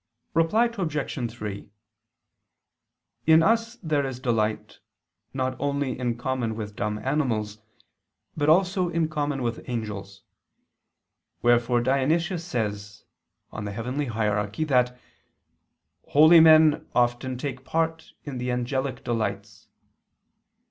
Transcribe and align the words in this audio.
Reply 0.33 0.65
Obj. 0.65 1.31
3: 1.31 1.69
In 3.27 3.43
us 3.43 3.75
there 3.83 4.03
is 4.03 4.19
delight, 4.19 4.79
not 5.31 5.55
only 5.59 5.99
in 5.99 6.17
common 6.17 6.55
with 6.55 6.75
dumb 6.75 6.97
animals, 7.03 7.59
but 8.35 8.49
also 8.49 8.89
in 8.89 9.09
common 9.09 9.43
with 9.43 9.63
angels. 9.69 10.23
Wherefore 11.43 11.81
Dionysius 11.81 12.43
says 12.43 13.05
(De 13.53 13.61
Coel. 13.71 13.99
Hier.) 13.99 14.49
that 14.65 14.99
"holy 16.07 16.39
men 16.39 16.87
often 16.95 17.37
take 17.37 17.63
part 17.63 18.13
in 18.23 18.39
the 18.39 18.49
angelic 18.49 19.03
delights." 19.03 19.67